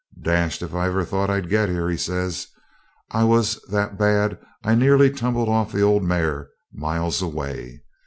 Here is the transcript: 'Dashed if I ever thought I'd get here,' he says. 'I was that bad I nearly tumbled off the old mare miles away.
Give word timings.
'Dashed 0.19 0.63
if 0.63 0.73
I 0.73 0.87
ever 0.87 1.05
thought 1.05 1.29
I'd 1.29 1.47
get 1.47 1.69
here,' 1.69 1.87
he 1.87 1.95
says. 1.95 2.47
'I 3.11 3.23
was 3.25 3.59
that 3.69 3.99
bad 3.99 4.39
I 4.63 4.73
nearly 4.73 5.11
tumbled 5.11 5.47
off 5.47 5.71
the 5.71 5.83
old 5.83 6.01
mare 6.03 6.49
miles 6.73 7.21
away. 7.21 7.83